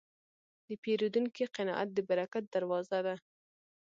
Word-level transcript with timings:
د 0.67 0.69
پیرودونکي 0.83 1.43
قناعت 1.55 1.89
د 1.93 1.99
برکت 2.09 2.43
دروازه 2.55 2.99
ده. 3.05 3.15